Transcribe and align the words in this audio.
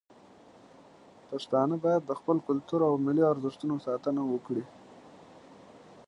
پښتانه 1.29 1.75
باید 1.83 2.03
د 2.05 2.11
خپل 2.19 2.37
کلتور 2.47 2.81
او 2.89 2.93
ملي 3.05 3.23
ارزښتونو 3.31 3.75
ساتنه 3.85 4.21
وکړي. 4.27 4.63